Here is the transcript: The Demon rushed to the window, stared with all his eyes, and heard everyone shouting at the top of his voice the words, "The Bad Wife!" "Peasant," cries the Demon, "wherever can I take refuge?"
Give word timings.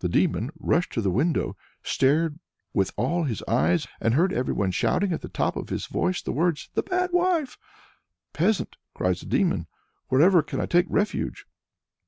The 0.00 0.08
Demon 0.08 0.50
rushed 0.58 0.92
to 0.94 1.00
the 1.00 1.08
window, 1.12 1.56
stared 1.84 2.40
with 2.74 2.90
all 2.96 3.22
his 3.22 3.44
eyes, 3.46 3.86
and 4.00 4.12
heard 4.12 4.32
everyone 4.32 4.72
shouting 4.72 5.12
at 5.12 5.20
the 5.20 5.28
top 5.28 5.54
of 5.54 5.68
his 5.68 5.86
voice 5.86 6.20
the 6.20 6.32
words, 6.32 6.68
"The 6.74 6.82
Bad 6.82 7.12
Wife!" 7.12 7.56
"Peasant," 8.32 8.74
cries 8.92 9.20
the 9.20 9.26
Demon, 9.26 9.68
"wherever 10.08 10.42
can 10.42 10.60
I 10.60 10.66
take 10.66 10.86
refuge?" 10.88 11.46